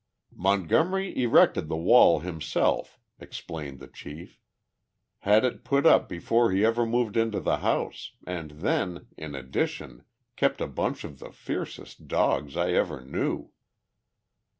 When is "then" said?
8.49-9.09